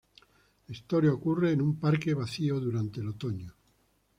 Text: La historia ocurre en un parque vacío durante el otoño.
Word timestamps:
La 0.65 0.73
historia 0.73 1.13
ocurre 1.13 1.51
en 1.51 1.61
un 1.61 1.79
parque 1.79 2.15
vacío 2.15 2.59
durante 2.59 3.01
el 3.01 3.09
otoño. 3.09 3.53